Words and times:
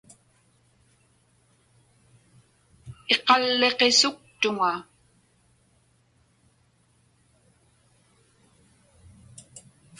Iqalliqisuktuŋa. 3.13 4.73